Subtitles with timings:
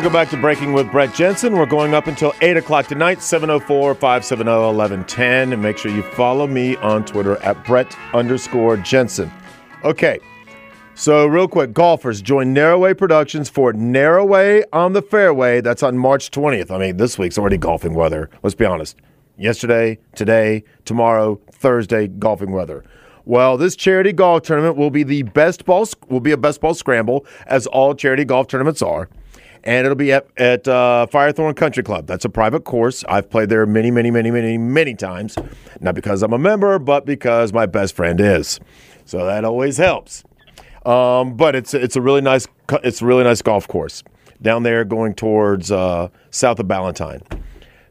[0.00, 1.52] Welcome back to Breaking with Brett Jensen.
[1.52, 5.52] We're going up until 8 o'clock tonight, 704 570 1110.
[5.52, 9.30] And make sure you follow me on Twitter at Brett underscore Jensen.
[9.84, 10.18] Okay,
[10.94, 15.60] so real quick golfers join Narroway Productions for Narroway on the Fairway.
[15.60, 16.70] That's on March 20th.
[16.70, 18.30] I mean, this week's already golfing weather.
[18.42, 18.96] Let's be honest.
[19.36, 22.84] Yesterday, today, tomorrow, Thursday, golfing weather.
[23.26, 26.72] Well, this charity golf tournament will be the best ball will be a best ball
[26.72, 29.10] scramble, as all charity golf tournaments are
[29.64, 32.06] and it'll be at, at uh, Firethorne Country Club.
[32.06, 33.04] That's a private course.
[33.08, 35.36] I've played there many, many, many, many, many times.
[35.80, 38.60] Not because I'm a member, but because my best friend is.
[39.04, 40.24] So that always helps.
[40.86, 42.46] Um, but it's it's a really nice
[42.82, 44.02] it's a really nice golf course
[44.40, 47.20] down there going towards uh, south of Ballantyne.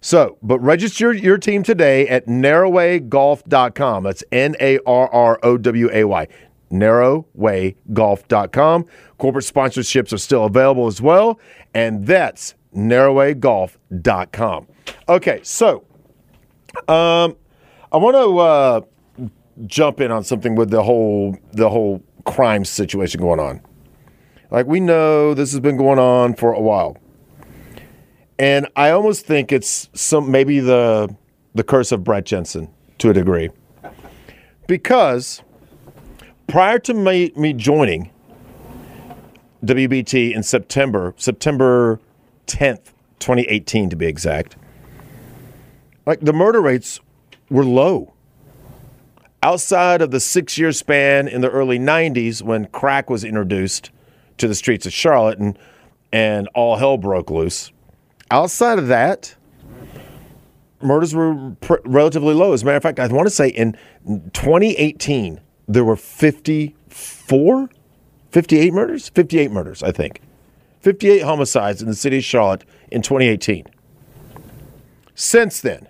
[0.02, 4.04] So, but register your team today at narrowaygolf.com.
[4.04, 6.28] That's N A R R O W A Y
[6.72, 8.86] narrowaygolf.com.
[9.18, 11.40] Corporate sponsorships are still available as well,
[11.74, 14.68] and that's narrowaygolf.com.
[15.08, 15.86] Okay, so
[16.88, 17.36] um,
[17.92, 18.82] I want to uh,
[19.66, 23.62] jump in on something with the whole the whole crime situation going on.
[24.52, 26.98] Like we know this has been going on for a while.
[28.38, 31.14] And I almost think it's some maybe the
[31.56, 33.50] the curse of Brett Jensen to a degree.
[34.68, 35.42] Because
[36.50, 38.12] prior to me, me joining
[39.64, 42.00] WBT in September, September
[42.48, 44.56] 10th, 2018 to be exact,
[46.06, 47.00] like the murder rates
[47.50, 48.14] were low.
[49.42, 53.92] Outside of the six year span in the early 90s when crack was introduced
[54.38, 55.58] to the streets of Charlotte and,
[56.12, 57.72] and all hell broke loose,
[58.32, 59.36] outside of that,
[60.82, 62.54] murders were pr- relatively low.
[62.54, 63.78] As a matter of fact, I want to say in
[64.34, 67.70] 2018, there were 54,
[68.32, 69.08] 58 murders?
[69.10, 70.20] 58 murders, I think.
[70.82, 73.68] 58 homicides in the city of Charlotte in 2018.
[75.14, 75.88] Since then,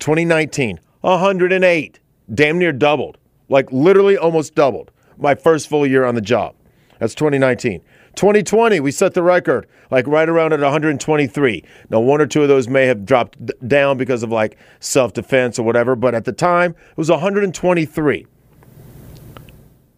[0.00, 2.00] 2019, 108,
[2.32, 3.16] damn near doubled,
[3.48, 4.90] like literally almost doubled.
[5.16, 6.56] My first full year on the job.
[6.98, 7.80] That's 2019.
[8.16, 11.64] 2020, we set the record, like right around at 123.
[11.90, 13.36] Now, one or two of those may have dropped
[13.68, 18.26] down because of like self defense or whatever, but at the time, it was 123.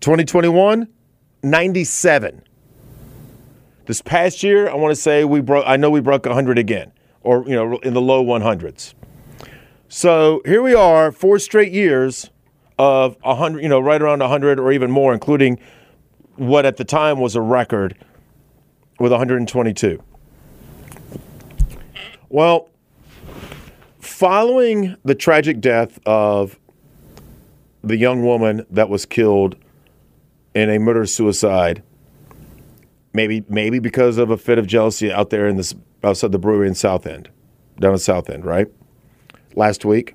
[0.07, 0.87] 2021,
[1.43, 2.43] 97.
[3.87, 6.93] This past year, I want to say we broke, I know we broke 100 again,
[7.23, 8.95] or, you know, in the low 100s.
[9.89, 12.31] So here we are, four straight years
[12.79, 15.59] of 100, you know, right around 100 or even more, including
[16.37, 17.97] what at the time was a record
[19.01, 20.01] with 122.
[22.29, 22.69] Well,
[23.99, 26.61] following the tragic death of
[27.83, 29.57] the young woman that was killed
[30.57, 31.83] in a murder suicide,
[33.13, 36.67] maybe maybe because of a fit of jealousy out there in this outside the brewery
[36.67, 37.29] in South End,
[37.79, 38.67] down in South End, right?
[39.55, 40.15] Last week,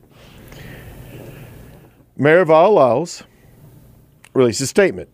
[2.17, 3.23] Mayor Vi Lyles
[4.33, 5.09] released a statement.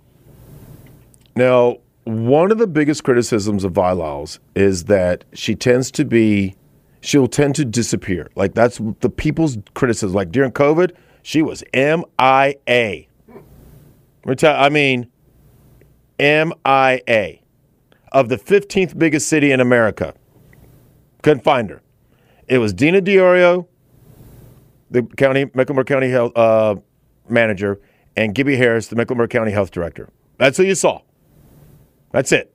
[1.36, 6.56] Now, one of the biggest criticisms of Vi is that she tends to be,
[7.02, 8.30] she'll tend to disappear.
[8.36, 10.16] Like that's the people's criticism.
[10.16, 13.08] Like during COVID, she was MIA.
[14.26, 15.10] I mean,
[16.20, 17.40] MIA
[18.12, 20.14] of the 15th biggest city in America.
[21.22, 21.82] Couldn't find her.
[22.48, 23.68] It was Dena Diorio,
[24.90, 26.76] the county Mecklenburg County health uh,
[27.28, 27.80] manager,
[28.16, 30.10] and Gibbie Harris, the Mecklenburg County health director.
[30.38, 31.02] That's who you saw.
[32.12, 32.54] That's it.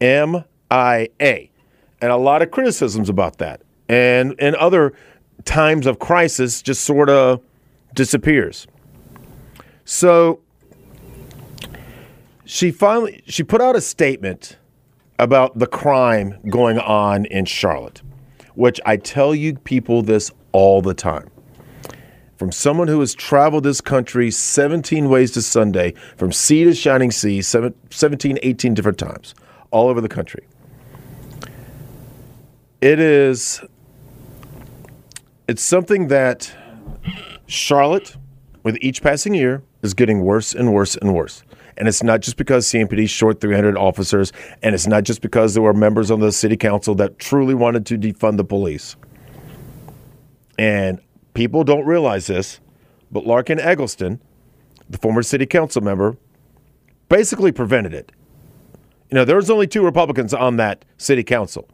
[0.00, 1.48] MIA.
[2.00, 3.62] And a lot of criticisms about that.
[3.88, 4.92] And in other
[5.44, 7.40] times of crisis, just sort of
[7.94, 8.66] disappears.
[9.84, 10.40] So
[12.44, 14.58] she finally she put out a statement
[15.18, 18.02] about the crime going on in Charlotte,
[18.54, 21.30] which I tell you people this all the time.
[22.36, 27.12] From someone who has traveled this country 17 ways to Sunday, from sea to shining
[27.12, 29.34] sea, 17, 18 different times,
[29.70, 30.46] all over the country.
[32.80, 33.62] It is
[35.46, 36.52] it's something that
[37.46, 38.16] Charlotte,
[38.62, 41.44] with each passing year, is getting worse and worse and worse.
[41.76, 44.32] And it's not just because CMPD short 300 officers,
[44.62, 47.84] and it's not just because there were members on the city council that truly wanted
[47.86, 48.96] to defund the police.
[50.58, 51.00] And
[51.34, 52.60] people don't realize this,
[53.10, 54.20] but Larken Egleston,
[54.88, 56.16] the former city council member,
[57.08, 58.12] basically prevented it.
[59.10, 61.68] You know, there was only two Republicans on that city council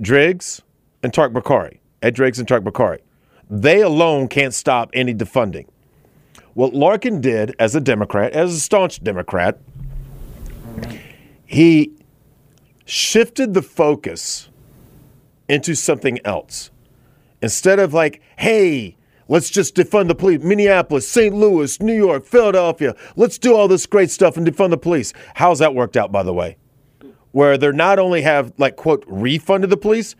[0.00, 0.62] Driggs
[1.02, 1.78] and Tariq Bokhari.
[2.02, 2.98] Ed Driggs and Tariq Bokhari.
[3.48, 5.66] They alone can't stop any defunding.
[6.54, 9.58] What Larken did as a Democrat, as a staunch Democrat,
[11.46, 11.92] he
[12.84, 14.50] shifted the focus
[15.48, 16.70] into something else.
[17.40, 18.96] Instead of like, hey,
[19.28, 21.34] let's just defund the police, Minneapolis, St.
[21.34, 25.12] Louis, New York, Philadelphia, let's do all this great stuff and defund the police.
[25.34, 26.58] How's that worked out, by the way?
[27.32, 30.14] Where they're not only have, like, quote, refunded the police,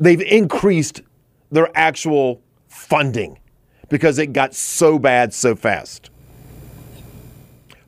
[0.00, 1.02] they've increased
[1.50, 3.38] their actual funding
[3.94, 6.10] because it got so bad so fast.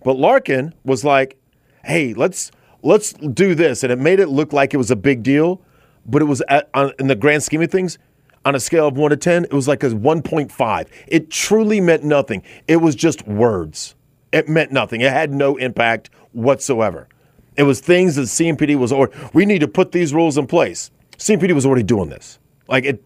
[0.05, 1.37] But Larken was like,
[1.85, 2.53] "Hey, let's
[2.85, 5.61] let's do this," and it made it look like it was a big deal,
[6.07, 7.99] but it was at, on, in the grand scheme of things.
[8.45, 10.87] On a scale of one to ten, it was like a 1.5.
[11.09, 12.45] It truly meant nothing.
[12.69, 13.97] It was just words.
[14.31, 15.01] It meant nothing.
[15.01, 17.09] It had no impact whatsoever.
[17.57, 20.93] It was things that CMPD was, or we need to put these rules in place.
[21.19, 22.39] CMPD was already doing this.
[22.69, 23.03] Like it,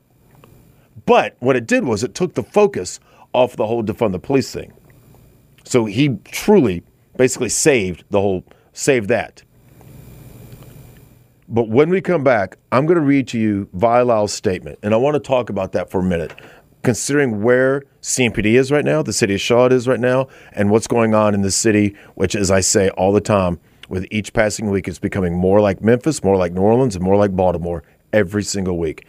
[1.06, 3.00] but what it did was it took the focus
[3.32, 4.72] off the whole defund the police thing.
[5.64, 6.82] So he truly
[7.16, 9.42] basically saved the whole saved that.
[11.48, 14.96] But when we come back, I'm going to read to you Vi statement, and I
[14.96, 16.32] want to talk about that for a minute,
[16.82, 20.86] considering where CMPD is right now, the city of Charlotte is right now, and what's
[20.86, 23.58] going on in the city, which, as I say all the time,
[23.88, 27.16] with each passing week, it's becoming more like Memphis, more like New Orleans, and more
[27.16, 27.82] like Baltimore
[28.12, 29.08] every single week.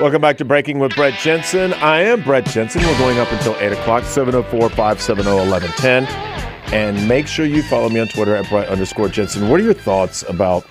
[0.00, 1.72] Welcome back to Breaking with Brett Jensen.
[1.74, 2.82] I am Brett Jensen.
[2.82, 6.06] We're going up until 8 o'clock, 704 570 1110.
[6.72, 9.48] And make sure you follow me on Twitter at Brett underscore Jensen.
[9.48, 10.64] What are your thoughts about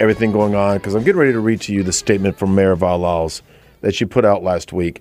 [0.00, 0.78] everything going on?
[0.78, 3.40] Because I'm getting ready to read to you the statement from Mayor Vi Lyles
[3.82, 5.00] that she put out last week.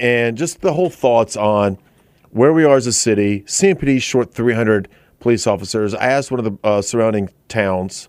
[0.00, 1.78] And just the whole thoughts on
[2.30, 3.42] where we are as a city.
[3.42, 4.88] CMPD short 300
[5.20, 5.94] police officers.
[5.94, 8.08] I asked one of the uh, surrounding towns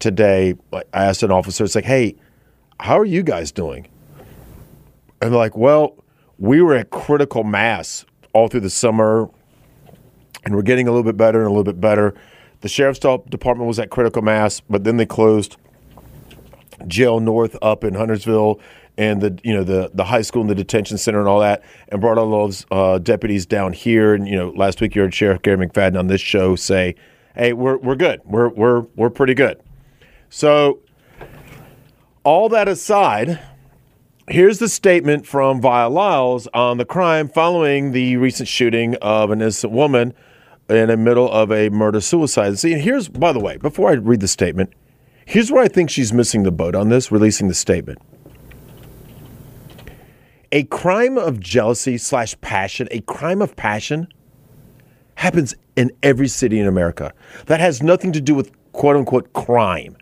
[0.00, 2.16] today, I asked an officer, it's like, hey,
[2.80, 3.88] how are you guys doing?
[5.20, 5.96] And like, well,
[6.38, 9.28] we were at critical mass all through the summer,
[10.44, 12.14] and we're getting a little bit better and a little bit better.
[12.60, 15.56] The sheriff's department was at critical mass, but then they closed
[16.86, 18.60] jail north up in Huntersville
[18.96, 21.62] and the you know the the high school and the detention center and all that,
[21.88, 24.12] and brought all those uh, deputies down here.
[24.12, 26.96] And you know, last week you heard Sheriff Garry McFadden on this show say,
[27.34, 28.20] "Hey, we're we're good.
[28.24, 29.62] We're we're we're pretty good."
[30.30, 30.80] So
[32.24, 33.40] all that aside,
[34.28, 39.40] here's the statement from Vi Lyles on the crime following the recent shooting of an
[39.40, 40.14] innocent woman
[40.68, 42.58] in the middle of a murder suicide.
[42.58, 44.72] See, here's, by the way, before I read the statement,
[45.24, 48.00] here's where I think she's missing the boat on this, releasing the statement.
[50.50, 54.08] A crime of jealousy slash passion, a crime of passion
[55.16, 57.12] happens in every city in America.
[57.46, 59.96] That has nothing to do with quote unquote crime.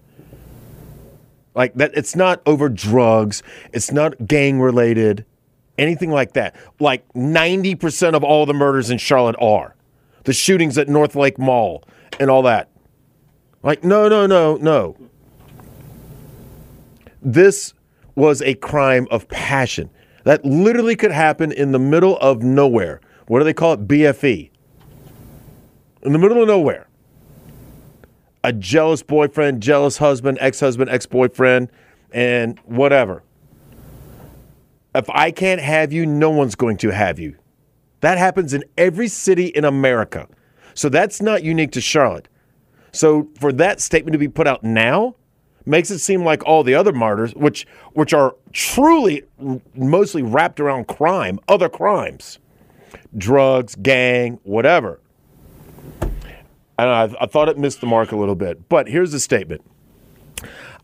[1.57, 3.43] Like that, it's not over drugs.
[3.73, 5.25] It's not gang related,
[5.79, 6.55] anything like that.
[6.79, 9.75] Like 90% of all the murders in Charlotte are.
[10.25, 11.83] The shootings at North Lake Mall
[12.21, 12.69] and all that.
[13.63, 14.97] Like, no, no, no, no.
[17.23, 17.73] This
[18.15, 19.89] was a crime of passion
[20.25, 23.01] that literally could happen in the middle of nowhere.
[23.29, 23.89] What do they call it?
[23.89, 24.51] BFE.
[26.03, 26.87] In the middle of nowhere
[28.47, 31.69] a jealous boyfriend, jealous husband, ex husband, ex boyfriend,
[32.13, 33.25] and whatever.
[34.95, 37.37] If I can't have you, no one's going to have you.
[38.03, 40.29] That happens in every city in America.
[40.75, 42.29] So that's not unique to Charlotte.
[42.93, 45.17] So for that statement to be put out now
[45.65, 49.25] makes it seem like all the other martyrs, which which are truly
[49.75, 52.39] mostly wrapped around crime, other crimes,
[53.19, 55.01] drugs, gang, whatever.
[56.79, 58.69] And I, I thought it missed the mark a little bit.
[58.69, 59.63] But here's the statement.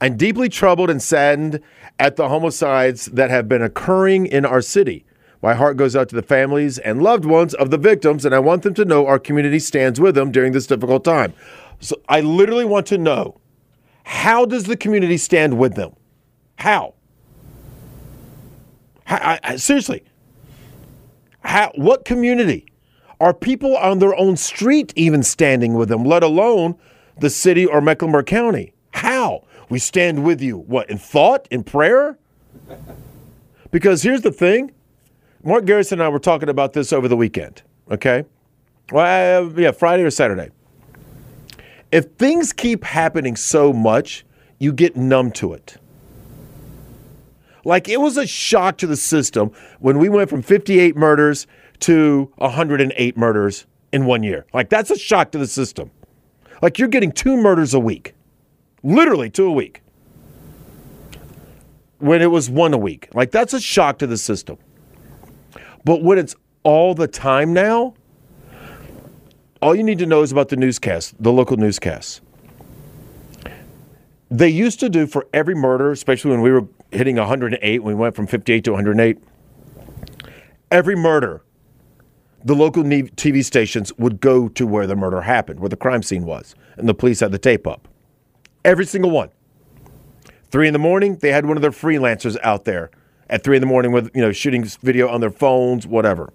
[0.01, 1.61] I'm deeply troubled and saddened
[1.99, 5.05] at the homicides that have been occurring in our city.
[5.43, 8.39] My heart goes out to the families and loved ones of the victims, and I
[8.39, 11.35] want them to know our community stands with them during this difficult time.
[11.81, 13.41] So I literally want to know
[14.05, 15.95] how does the community stand with them?
[16.57, 16.95] How?
[19.05, 20.05] how I, I, seriously,
[21.41, 22.72] how, what community?
[23.23, 26.75] Are people on their own street even standing with them, let alone
[27.21, 28.73] the city or Mecklenburg County?
[28.95, 29.45] How?
[29.69, 30.59] We stand with you.
[30.59, 32.19] What, in thought, in prayer?
[33.71, 34.73] Because here's the thing
[35.45, 37.63] Mark Garrison and I were talking about this over the weekend,
[37.93, 38.25] okay?
[38.91, 40.51] Well, uh, yeah, Friday or Saturday.
[41.93, 44.27] If things keep happening so much,
[44.59, 45.77] you get numb to it.
[47.65, 51.47] Like it was a shock to the system when we went from 58 murders
[51.83, 54.47] to 108 murders in one year.
[54.53, 55.91] Like that's a shock to the system.
[56.61, 58.15] Like you're getting two murders a week,
[58.83, 59.83] literally two a week,
[61.99, 63.09] when it was one a week.
[63.15, 64.59] Like that's a shock to the system.
[65.85, 67.95] But when it's all the time now,
[69.61, 72.21] all you need to know is about the newscast, the local newscasts.
[74.31, 78.01] They used to do for every murder, especially when we were hitting 108, when we
[78.01, 79.19] went from 58 to 108,
[80.71, 81.43] every murder,
[82.45, 86.25] the local TV stations would go to where the murder happened, where the crime scene
[86.25, 87.89] was, and the police had the tape up.
[88.65, 89.31] Every single one.
[90.51, 92.91] Three in the morning, they had one of their freelancers out there
[93.31, 96.33] at three in the morning with, you know, shooting video on their phones, whatever.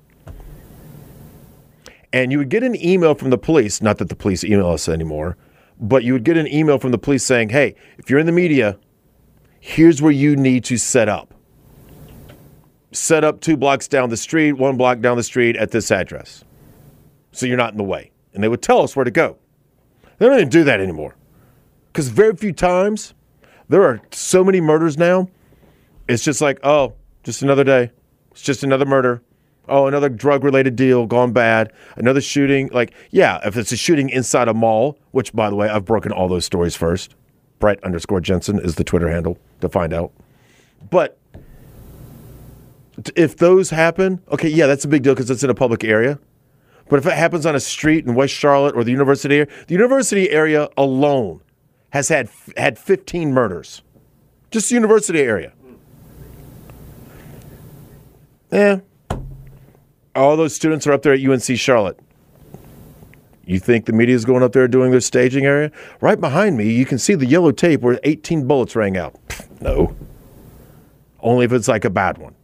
[2.11, 4.89] And you would get an email from the police, not that the police email us
[4.89, 5.37] anymore,
[5.79, 8.31] but you would get an email from the police saying, hey, if you're in the
[8.31, 8.79] media,
[9.59, 11.33] here's where you need to set up
[12.97, 16.43] set up two blocks down the street, one block down the street at this address.
[17.31, 18.11] So you're not in the way.
[18.33, 19.37] And they would tell us where to go.
[20.17, 21.15] They don't even do that anymore.
[21.87, 23.13] Because very few times,
[23.69, 25.29] there are so many murders now,
[26.07, 27.91] it's just like, oh, just another day.
[28.31, 29.21] It's just another murder.
[29.67, 31.73] Oh, another drug related deal gone bad.
[31.97, 32.69] Another shooting.
[32.71, 36.13] Like, yeah, if it's a shooting inside a mall, which, by the way, I've broken
[36.13, 37.15] all those stories first.
[37.59, 40.13] Brett underscore Jensen is the Twitter handle to find out.
[40.89, 41.17] But
[43.15, 46.19] if those happen, okay, yeah, that's a big deal because it's in a public area.
[46.89, 49.73] But if it happens on a street in West Charlotte or the university area, the
[49.73, 51.41] university area alone
[51.91, 53.81] has had had 15 murders.
[54.51, 55.53] Just the university area.
[58.51, 58.79] Yeah.
[60.15, 61.99] All those students are up there at UNC Charlotte.
[63.45, 65.71] You think the media is going up there doing their staging area?
[66.01, 69.15] Right behind me, you can see the yellow tape where 18 bullets rang out.
[69.61, 69.95] no.
[71.19, 72.35] Only if it's like a bad one.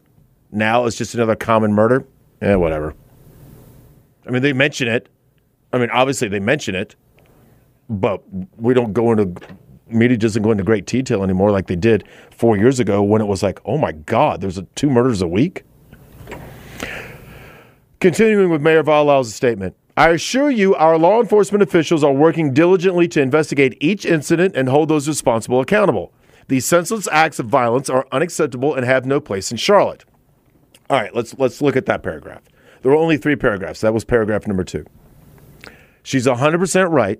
[0.54, 2.06] Now it's just another common murder.
[2.42, 2.94] Yeah, whatever.
[4.28, 5.10] I mean, they mention it.
[5.74, 6.96] I mean, obviously they mention it,
[7.90, 8.22] but
[8.58, 9.34] we don't go into
[9.88, 13.26] media doesn't go into great detail anymore like they did four years ago when it
[13.26, 15.64] was like, oh my God, there's a, two murders a week.
[18.00, 19.76] Continuing with Mayor Vi Lyles' statement.
[19.96, 24.68] I assure you, our law enforcement officials are working diligently to investigate each incident and
[24.68, 26.12] hold those responsible accountable.
[26.48, 30.06] These senseless acts of violence are unacceptable and have no place in Charlotte.
[30.94, 32.44] All right, let's let's look at that paragraph.
[32.84, 33.82] There were only three paragraphs.
[33.82, 34.86] That was paragraph number two.
[36.04, 37.20] She's 100% right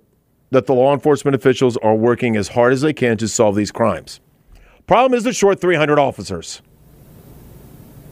[0.52, 3.72] that the law enforcement officials are working as hard as they can to solve these
[3.72, 4.20] crimes.
[4.86, 6.62] Problem is, they're short 300 officers.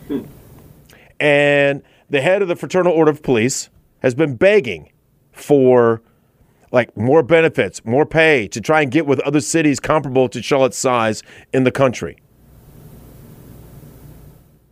[0.08, 0.22] Hmm.
[1.20, 4.91] And the head of the Fraternal Order of Police has been begging
[5.32, 6.01] for
[6.72, 10.77] like more benefits, more pay to try and get with other cities comparable to Charlotte's
[10.77, 11.22] size
[11.53, 12.18] in the country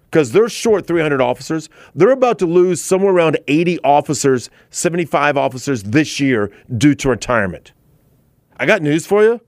[0.09, 1.69] because they're short 300 officers.
[1.93, 7.73] They're about to lose somewhere around 80 officers, 75 officers this year due to retirement.
[8.57, 9.39] I got news for you.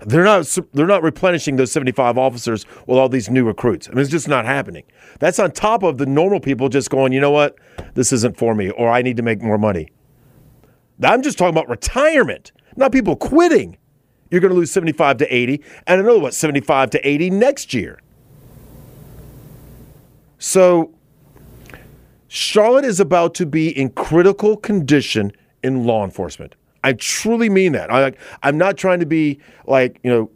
[0.00, 3.88] They're not they're not replenishing those 75 officers with all these new recruits.
[3.88, 4.84] I mean, it's just not happening.
[5.20, 7.56] That's on top of the normal people just going, you know what,
[7.94, 9.88] this isn't for me, or I need to make more money.
[11.02, 13.78] I'm just talking about retirement, not people quitting.
[14.30, 18.00] You're going to lose 75 to 80, and another what, 75 to 80 next year.
[20.38, 20.92] So,
[22.28, 26.54] Charlotte is about to be in critical condition in law enforcement.
[26.84, 27.90] I truly mean that.
[27.90, 28.12] I,
[28.42, 30.30] I'm not trying to be like, you know,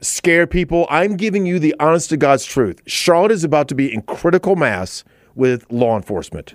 [0.00, 0.86] scare people.
[0.90, 2.80] I'm giving you the honest to God's truth.
[2.86, 5.04] Charlotte is about to be in critical mass
[5.34, 6.54] with law enforcement.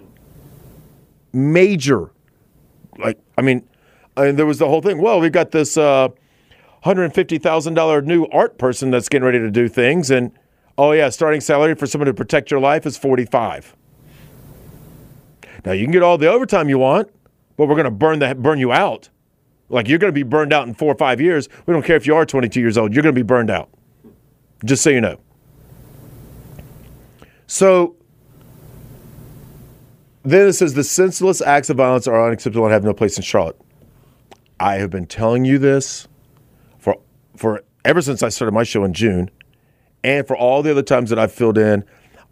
[1.32, 2.12] Major.
[2.98, 3.64] Like, I mean,
[4.18, 5.02] and there was the whole thing.
[5.02, 6.10] Well, we've got this uh,
[6.84, 10.12] $150,000 new art person that's getting ready to do things.
[10.12, 10.32] And
[10.78, 13.76] oh, yeah, starting salary for someone to protect your life is 45
[15.66, 17.10] Now, you can get all the overtime you want,
[17.56, 19.10] but we're going to burn, the, burn you out.
[19.70, 21.50] Like, you're going to be burned out in four or five years.
[21.66, 23.70] We don't care if you are 22 years old, you're going to be burned out.
[24.64, 25.20] Just so you know.
[27.48, 27.96] So,
[30.24, 33.24] then it says the senseless acts of violence are unacceptable and have no place in
[33.24, 33.60] Charlotte.
[34.60, 36.08] I have been telling you this
[36.80, 36.98] for
[37.36, 39.30] for ever since I started my show in June,
[40.04, 41.84] and for all the other times that I've filled in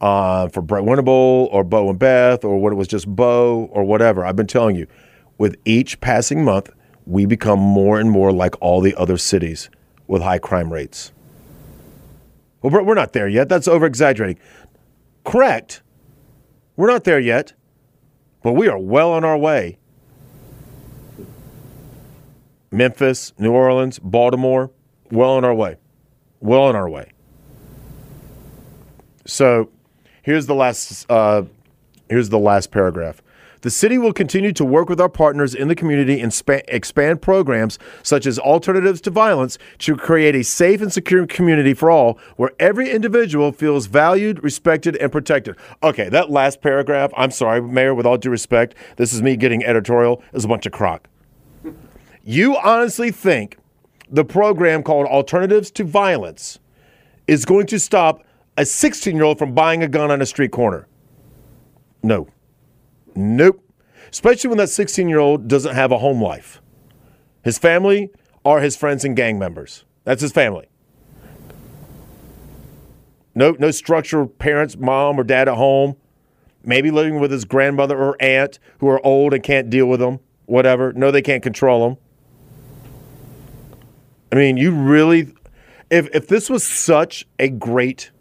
[0.01, 3.83] uh, for Brett Winterble or Bo and Beth or when it was just Bo or
[3.83, 4.25] whatever.
[4.25, 4.87] I've been telling you,
[5.37, 6.69] with each passing month,
[7.05, 9.69] we become more and more like all the other cities
[10.07, 11.11] with high crime rates.
[12.61, 13.47] Well, we're not there yet.
[13.49, 14.39] That's over exaggerating.
[15.23, 15.81] Correct.
[16.75, 17.53] We're not there yet,
[18.43, 19.77] but we are well on our way.
[22.71, 24.71] Memphis, New Orleans, Baltimore,
[25.11, 25.77] well on our way.
[26.39, 27.11] Well on our way.
[29.25, 29.69] So
[30.21, 31.43] here's the last uh,
[32.09, 33.21] here's the last paragraph.
[33.65, 36.31] The city will continue to work with our partners in the community and
[36.67, 41.89] expand programs such as Alternatives to Violence to create a safe and secure community for
[41.89, 45.55] all where every individual feels valued, respected, and protected.
[45.81, 49.65] Okay, that last paragraph, I'm sorry, Mayor, with all due respect, this is me getting
[49.65, 51.07] editorial, is a bunch of crock.
[52.23, 53.57] You honestly think
[54.11, 56.59] the program called Alternatives to Violence
[57.27, 58.23] is going to stop
[58.57, 60.87] a 16 year old from buying a gun on a street corner?
[62.03, 62.27] No.
[63.15, 63.61] Nope.
[64.11, 66.61] Especially when that 16 year old doesn't have a home life.
[67.43, 68.11] His family
[68.43, 69.85] are his friends and gang members.
[70.03, 70.67] That's his family.
[73.33, 75.97] No, no structure, parents, mom or dad at home.
[76.63, 80.19] Maybe living with his grandmother or aunt who are old and can't deal with him,
[80.45, 80.93] whatever.
[80.93, 81.97] No, they can't control him.
[84.31, 85.33] I mean, you really,
[85.91, 88.11] if, if this was such a great,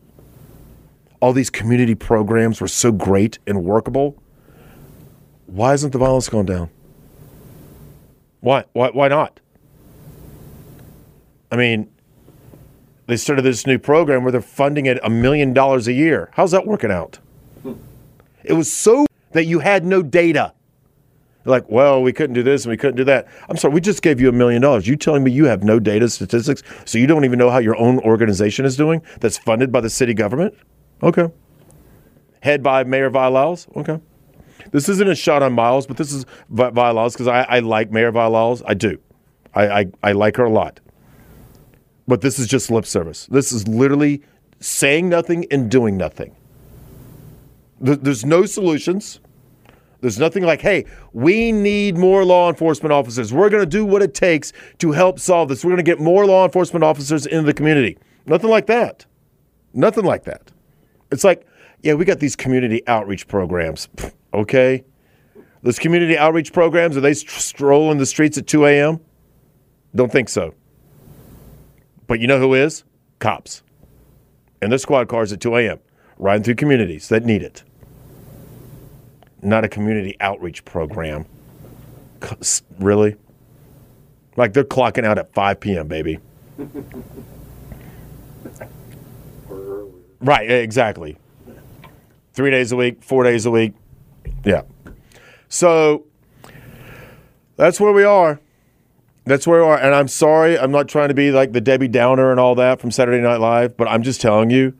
[1.25, 4.23] all these community programs were so great and workable,
[5.47, 6.69] why isn't the violence going down?
[8.41, 8.65] Why?
[8.75, 8.91] Why?
[8.91, 9.41] Why not?
[11.51, 11.91] I mean,
[13.07, 16.29] they started this new program where they're funding it a million dollars a year.
[16.35, 17.19] How's that working out?
[17.63, 17.73] Hmm.
[18.43, 20.53] It was so that you had no data.
[21.47, 23.29] Like, well, we couldn't do this and we couldn't do that.
[23.49, 24.87] I'm sorry, we just gave you a million dollars.
[24.87, 27.79] You telling me you have no data statistics, so you don't even know how your
[27.79, 30.55] own organization is doing that's funded by the city government?
[31.05, 31.29] Okay.
[32.41, 33.69] Head by Mayor Vi Lyles?
[33.77, 34.01] Okay.
[34.73, 37.91] This isn't a shot on Miles, but this is Vi Lyles because I, I, like
[37.91, 38.63] Mayor Vi Lyles.
[38.67, 38.99] I do.
[39.55, 40.81] I, I, I like her a lot.
[42.09, 43.27] But this is just lip service.
[43.27, 44.23] This is literally
[44.61, 46.35] saying nothing and doing nothing.
[47.81, 49.21] There's no solutions.
[50.01, 53.33] There's nothing like, hey, we need more law enforcement officers.
[53.33, 55.65] We're going to do what it takes to help solve this.
[55.65, 57.99] We're going to get more law enforcement officers into the community.
[58.27, 59.05] Nothing like that.
[59.75, 60.51] Nothing like that.
[61.15, 61.47] It's like,
[61.83, 63.89] yeah, we got these community outreach programs.
[64.35, 64.85] Okay.
[65.63, 69.01] Those community outreach programs, are they strolling the streets at 2 a.m.?
[69.95, 70.55] Don't think so.
[72.07, 72.85] But you know who is?
[73.21, 73.63] Cops.
[74.61, 75.79] And their squad cars at 2 a.m.,
[76.19, 77.63] riding through communities that need it
[79.45, 81.27] not a community outreach program.
[82.79, 83.17] Really?
[84.37, 86.19] Like they're clocking out at 5 p.m., baby.
[90.25, 91.17] right, exactly.
[92.33, 93.75] Three days a week, four days a week.
[94.45, 94.63] Yeah.
[95.49, 96.07] So
[97.57, 98.41] that's where we are.
[99.25, 99.79] That's where we are.
[99.79, 102.81] And I'm sorry, I'm not trying to be like the Debbie Downer and all that
[102.81, 104.75] from Saturday Night Live, but I'm just telling you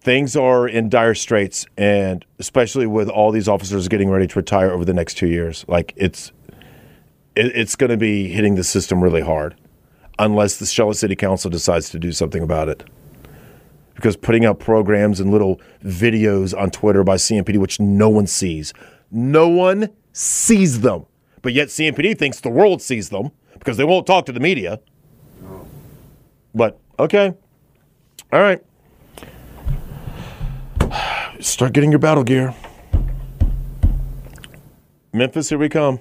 [0.00, 4.70] things are in dire straits, and especially with all these officers getting ready to retire
[4.70, 6.32] over the next two years, like it's
[7.36, 9.54] it, it's going to be hitting the system really hard,
[10.18, 12.82] unless the Charlotte City Council decides to do something about it.
[13.94, 18.72] Because putting out programs and little videos on Twitter by CMPD, which no one sees,
[19.10, 21.06] no one sees them,
[21.42, 24.80] but yet CMPD thinks the world sees them because they won't talk to the media.
[26.54, 27.34] But okay,
[28.32, 28.62] all right.
[31.40, 32.54] Start getting your battle gear.
[35.12, 36.00] Memphis, here we come.